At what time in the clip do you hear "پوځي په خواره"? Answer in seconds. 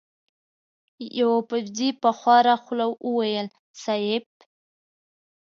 1.49-2.55